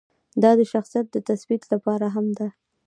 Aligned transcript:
دا 0.41 0.51
د 0.59 0.61
شخصیت 0.73 1.07
د 1.11 1.17
تثبیت 1.27 1.63
لپاره 1.73 2.05
هم 2.15 2.27
ده. 2.37 2.47